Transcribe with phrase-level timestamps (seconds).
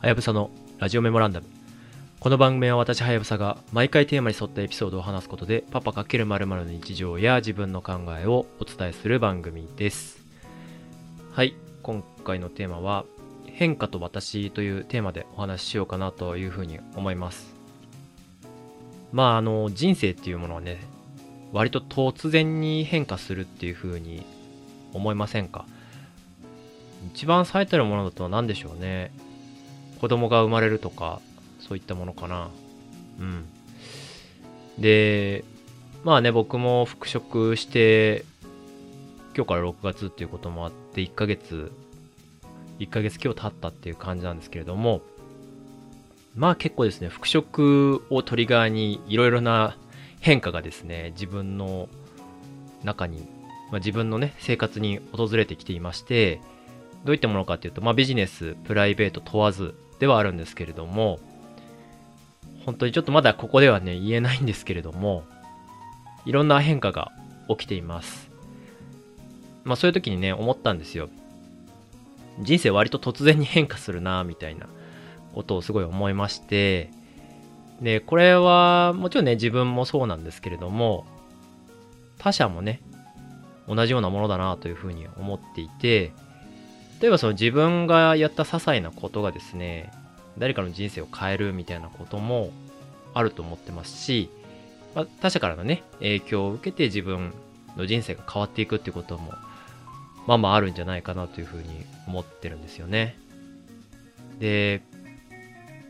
[0.00, 1.46] はやぶさのラジオメモランダム。
[2.20, 10.24] この番組は私はやぶさが毎回テーマに沿ったエピソードを話すことでパパ×〇〇の日常や自分の考えをお伝えする番組です。
[11.32, 13.04] はい、今回のテーマは
[13.44, 17.54] 変化と私というテーマでお話ししようかなというふうに思います。
[19.12, 20.80] まああの人生っていうものはね、
[21.52, 24.24] 割と突然に変化するっていうふうに
[24.94, 25.66] 思いませんか？
[27.12, 29.12] 一番最たるものだとは何でしょうね？
[30.00, 31.20] 子供が生まれるとか、
[31.60, 32.48] そういったものかな。
[33.18, 33.44] うん。
[34.78, 35.44] で、
[36.04, 38.24] まあね、僕も復職して、
[39.36, 41.70] 今日から6月っていうこともあって、1ヶ月、
[42.78, 45.02] 1ヶ月今日経ったっていう感じなんですけれども、
[46.34, 49.76] まあ結構ですね、復職をトリガーにいろいろな
[50.20, 51.88] 変化がですね、自分の
[52.84, 53.18] 中に、
[53.70, 56.40] まあ、自分のね、生活に訪れてきていまして、
[57.04, 61.20] どういったものかっていうと、まあ、ビジネス、プライベート問わずではあるんですけれども、
[62.64, 65.24] 本当にちょっとまだここではね、言えないんですけれども、
[66.24, 67.12] いろんな変化が
[67.48, 68.30] 起きています。
[69.64, 71.08] まあそういう時にね、思ったんですよ。
[72.40, 74.66] 人生割と突然に変化するな、みたいな
[75.34, 76.90] ことをすごい思いまして、
[77.80, 81.06] で、これはもちろんね、自分もそうなんですけれども、
[82.18, 82.80] 他者もね、
[83.68, 86.12] 同じようなものだなというふうに思っていて、
[87.00, 89.90] 例えばその自分がやった些細なことがですね、
[90.38, 92.50] 誰かの人生を変えるみたいなことも
[93.14, 94.30] あると思ってますし、
[94.94, 97.32] まあ、他者からのね、影響を受けて自分
[97.76, 99.32] の人生が変わっていくってことも、
[100.26, 103.16] まあまああるんじゃないかなというふうに思ってるんですよね。
[104.38, 104.82] で、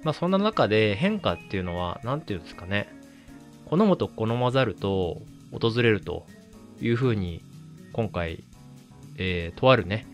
[0.04, 2.88] まあそんな中で変化っていうのは、なんていうんですかね、
[3.66, 6.26] 好むと好まざると訪れると
[6.80, 7.42] いうふうに、
[7.92, 8.44] 今回、
[9.16, 10.06] えー、とあるね、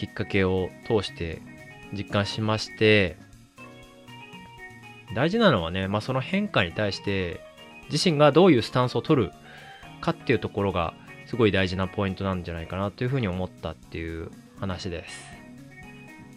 [0.00, 1.42] きっかけを通して
[1.92, 3.18] 実感しまして、
[5.14, 7.40] 大事なのはね、まあ、その変化に対して
[7.92, 9.32] 自身がどういうスタンスを取る
[10.00, 10.94] かっていうところが
[11.26, 15.22] すごい大事なポイントなんじゃないかなというふうに思ったっていう話です。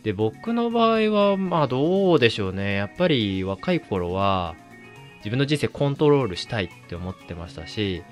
[0.03, 2.73] で、僕の場合は、まあどうでしょうね。
[2.73, 4.55] やっぱり若い頃は
[5.19, 8.03] 自分の人生コントロールしたいって思ってましたし、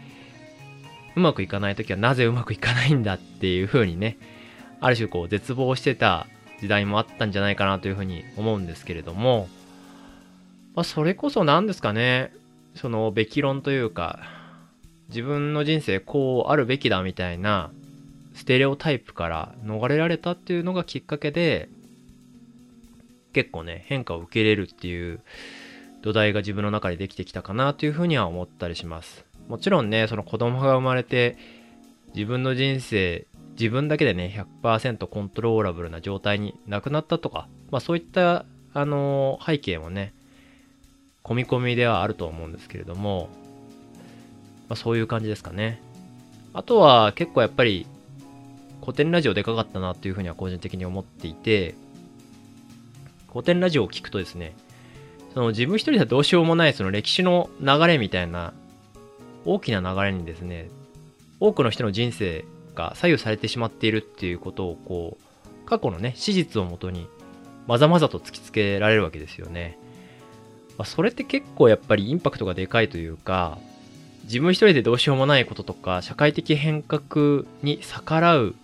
[1.18, 4.18] うまくいかない時はなぜうまくいかないんだっていうふうにね、
[4.82, 6.28] ある種こう絶望してた
[6.60, 9.48] 時代もあったんじゃないかなというふうに思うんですけれども、
[10.76, 12.34] まあ、それこそ何ですかね、
[12.76, 14.20] そのべき論というか、
[15.10, 17.72] 自分の人生こうあるべきだみたいな
[18.34, 21.70] ステレオタイプから逃れられたっていうのがきっかけで、
[23.34, 25.22] 結構ね、変化を受けれるっていう
[26.02, 29.26] 土台が自分の中でできてきたかなというふうには思ったりします。
[29.48, 31.38] もちろんね、その子供が生まれて
[32.14, 33.26] 自分の人生
[33.62, 40.16] 自分だけでね、100%コントローラブルな状態になくなったとか、まあそういった、あの背景もね、
[41.24, 43.30] 込み込みではあると思うんですけれども、
[44.68, 45.80] まあそういう感じですかね。
[46.54, 47.86] あとは結構やっぱり
[48.82, 51.76] 古典ラジオでかかったなというふうには個人的に思っていて、
[53.32, 54.56] 古典ラジオを聞くとですね、
[55.36, 58.54] その自分一人ではどうしようもないその歴史の流れみたいな
[59.46, 60.72] 大きな流れにですね、
[61.40, 62.44] 多くの人の人生
[62.76, 67.08] が左右されてしまっているっていうことをこう過去のね史実をもとに
[67.68, 69.78] まざまざと突きつけられるわけですよね、
[70.78, 73.58] まあ、それって結構やっぱりインパクトがでかいというか
[74.24, 78.56] 自分一人でどうしようもないこととか社会的変革に逆らう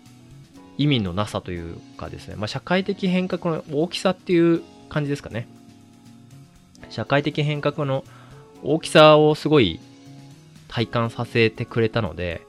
[0.77, 5.47] 意味のなさというかですね、まあ、社会的変革の大きさっていう感じですかね。
[6.89, 8.03] 社会的変革の
[8.63, 9.79] 大きさをすごい
[10.67, 12.41] 体感させてくれたので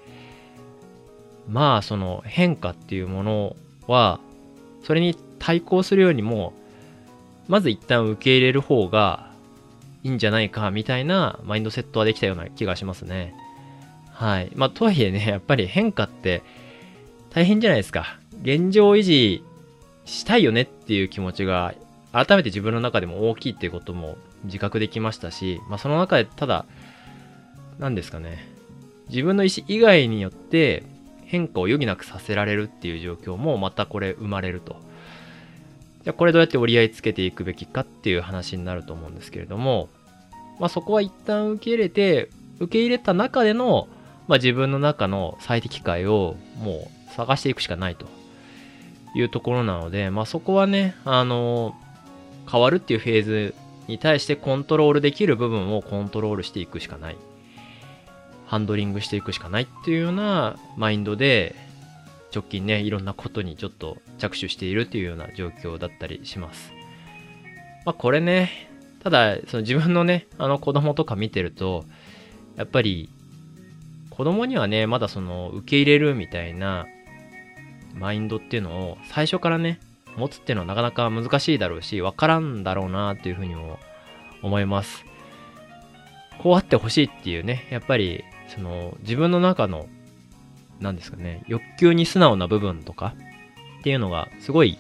[1.48, 4.20] まあその変化っていうものは
[4.84, 6.52] それに対抗するよりも
[7.48, 9.30] まず一旦受け入れる方が
[10.04, 13.34] いいんじゃないかみたいなマインドセットはできたような気がしますね。
[14.12, 14.52] はい。
[14.54, 16.42] まあとはいえねやっぱり変化って
[17.30, 18.18] 大変じゃないですか。
[18.42, 19.42] 現状維持
[20.04, 21.74] したいよねっていう気持ちが
[22.12, 26.64] 改めて自分の中でも大きいっていうことも自覚できましたし、まあ、その中でただ
[27.78, 28.48] 何ですかね。
[29.08, 30.84] 自分の意思以外によって
[31.28, 34.76] 変化を余儀なくさせられるっていう状況もまたこれ生まれると。
[36.02, 39.90] じゃあこれどうやって折り合いつけていくべきかっていう話になると思うんですけれども、
[40.58, 42.30] まあそこは一旦受け入れて、
[42.60, 43.88] 受け入れた中での、
[44.26, 48.06] まあ自分の中の最適解をもう探していくしかないと
[49.14, 51.74] いうところなので、まあそこはね、あの、
[52.50, 53.54] 変わるっていうフェーズ
[53.86, 57.16] に対してコントロールできる部分をコントロールしていくしかない。
[58.48, 61.54] ハンドリングしていくしかないっていうようなマインドで
[62.34, 66.72] 直近ねいろんなことにちょっと着手しているっていうような状況だったりします
[67.88, 68.68] まあこれね、
[69.02, 71.86] ただ、その自分のね、あの子供とか見てると、
[72.56, 73.08] やっぱり、
[74.10, 76.86] 子供にはね、まだその、受け入れるみたいな、
[77.94, 79.80] マインドっていうのを、最初からね、
[80.16, 83.78] 持つっていうのはなかなか難しいだろうし、わからんだろうなっていうふうにも
[84.42, 85.06] 思います。
[86.42, 89.86] こうあってほしいっていうね、やっぱり、その、自分の中の、
[90.80, 93.14] 何ですかね、欲求に素直な部分とか
[93.80, 94.78] っていうのがすごい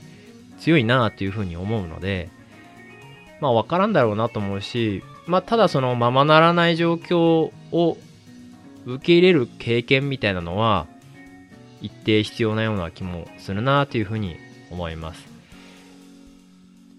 [0.58, 2.28] 強いなっていうふうに思うので、
[3.40, 7.98] まあ分からんだろうなと思うし、まあただそのままならない状況を
[8.86, 10.86] 受け入れる経験みたいなのは
[11.80, 14.36] 一定必要なような気もするなというふうに
[14.70, 15.26] 思います。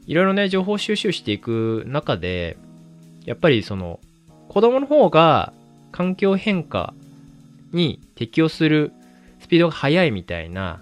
[0.05, 2.57] いろいろね、情報収集していく中で、
[3.25, 3.99] やっぱりその
[4.47, 5.53] 子供の方が
[5.91, 6.93] 環境変化
[7.71, 8.91] に適応する
[9.39, 10.81] スピードが速いみたいな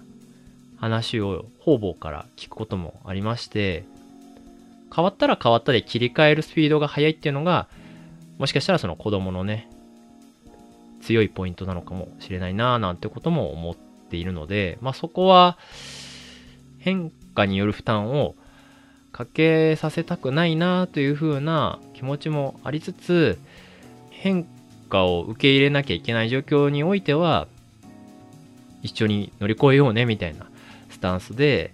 [0.78, 3.84] 話を方々から聞くこともありまして、
[4.94, 7.68] 変わったら変わったで切り替えるスピードが速いっていうのが、
[8.38, 9.68] もしかしたらその子供のね、
[11.02, 15.58] 強いポイントなのかもしれないなぁなんてことも思っているので、まあそこは
[16.78, 18.34] 変化による負担を
[19.12, 23.38] かけさせたくないなというふうな気持ちもありつつ、
[24.10, 24.46] 変
[24.88, 27.48] 化を受け入れなきゃいけない状況においては、
[28.82, 30.46] 一緒に乗り越えようねみたいな
[30.90, 31.72] スタンスで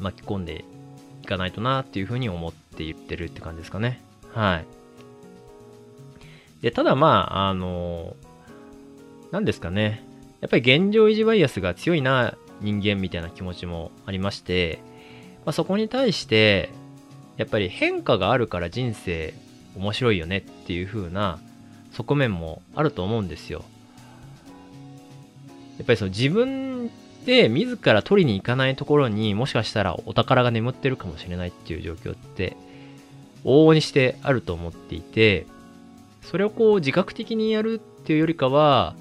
[0.00, 0.64] 巻き込んで
[1.22, 4.00] いかないとなっていうふうに思って言ってるって感じですかね。
[4.32, 4.64] はい。
[6.62, 8.16] で、ただまあ、あの、
[9.30, 10.02] 何ですかね。
[10.40, 14.80] やっぱり現状維持バイアスが強いな人間みたいな気持ちもありまして、
[15.44, 16.70] まあ、そこに対して、
[17.36, 19.32] やっぱり変化があるから人生
[19.76, 21.38] 面白いよねっていう風な
[21.98, 23.64] 側面もあると思うんですよ。
[25.78, 26.90] やっぱりその自分
[27.24, 32.56] で自ら取りに行かないところにもしかしたらお宝が眠ってるかもしれないっていう状況って
[33.44, 35.46] 往々にしてあると思っていて
[36.22, 38.94] それをこう自覚的にやるっていうよりかは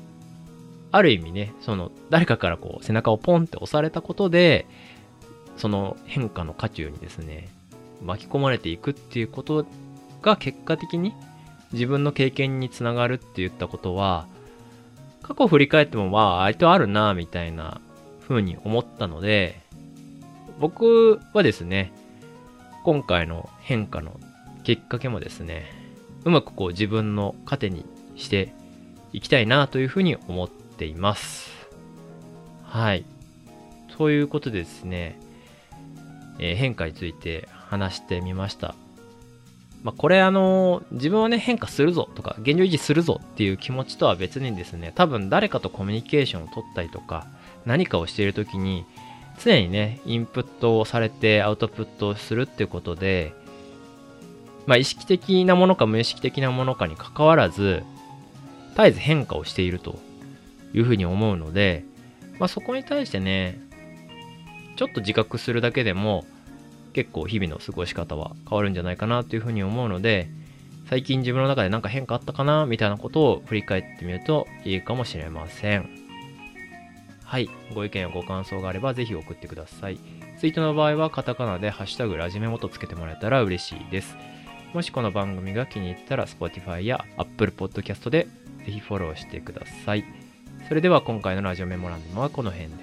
[0.91, 4.65] ある意味ねその誰かからこう背中をポンって押されたことで
[5.57, 7.49] その変化の渦中にですね
[8.03, 9.65] 巻き込まれていくっていうこと
[10.21, 11.13] が結果的に
[11.73, 14.27] 自分の経験につながるって言ったことは
[15.21, 17.81] 過去振り返ってもまあ割とあるなみたいな
[18.27, 19.59] 風に思ったので
[20.59, 21.91] 僕はですね
[22.83, 24.19] 今回の変化の
[24.63, 25.65] きっかけもですね
[26.23, 27.85] うまくこう自分の糧に
[28.15, 28.53] して
[29.13, 31.51] いきたいなというふうに思っています。
[32.63, 33.05] はい。
[33.97, 35.17] ということでですね、
[36.39, 38.75] えー、変化について話してみました。
[39.83, 47.27] まあ、これあの、自分はね、変化するぞとか、現状維持するぞっていう気持ちとは別にですね、多分誰かとコミュニケーションを取ったりとか、
[47.65, 48.85] 何かをしているときに、
[49.39, 53.33] 常にね、インプットをされてアウトプットをするっていうことで、
[54.65, 57.83] まあ、意識的なものか無意識的なものかに関わらず、
[58.71, 59.99] 絶えず変化をしていると
[60.73, 61.85] いうふうに思うので、
[62.39, 63.59] まあ、そこに対してね、
[64.75, 66.25] ちょっと自覚するだけでも、
[66.97, 70.31] 結構日々の過ごし方は変わるんじゃないかなというふうに思うので、
[70.89, 75.87] 最近自分の中で何か変化あったかなみたいなことを振り返ってみるといいかもしれません。
[77.23, 77.51] はい。
[77.75, 79.99] ご意見やご感想があればぜひ送ってください。
[80.39, 84.17] ツイートの場合はカタカナでハッシュタグラジメモとつけてもらえたら嬉しいです。
[84.73, 88.27] もしこの番組が気に入ったら Spotify や Apple Podcast で
[88.65, 90.03] ぜひフォローしてください。
[90.67, 92.75] それでは今回のラジオメモランダムはこの辺で。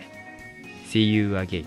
[0.87, 1.67] See you again.